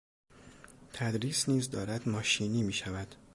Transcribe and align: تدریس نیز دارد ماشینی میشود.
تدریس 0.93 1.49
نیز 1.49 1.69
دارد 1.69 2.09
ماشینی 2.09 2.63
میشود. 2.63 3.15